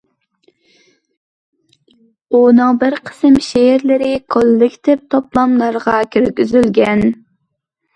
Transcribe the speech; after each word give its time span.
ئۇنىڭ 2.33 2.81
بىر 2.85 2.97
قىسىم 3.11 3.39
شېئىرلىرى 3.51 4.11
كوللېكتىپ 4.37 5.09
توپلاملارغا 5.17 6.05
كىرگۈزۈلگەن. 6.19 7.11